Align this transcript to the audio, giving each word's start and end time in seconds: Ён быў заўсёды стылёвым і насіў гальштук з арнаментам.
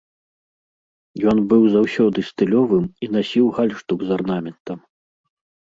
Ён 1.33 1.37
быў 1.51 1.67
заўсёды 1.75 2.19
стылёвым 2.29 2.85
і 2.87 3.05
насіў 3.17 3.45
гальштук 3.59 3.99
з 4.07 4.17
арнаментам. 4.17 4.77